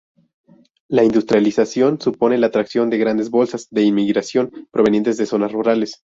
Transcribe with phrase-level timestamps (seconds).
[0.87, 5.99] La industrialización supone la atracción de grandes bolsas de inmigración provenientes de zonas rurales.